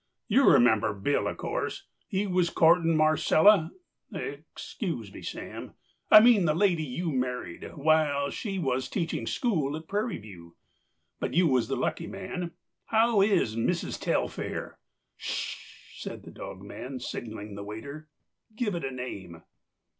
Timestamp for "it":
18.73-18.83